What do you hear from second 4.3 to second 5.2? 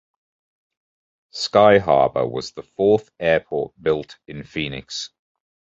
Phoenix.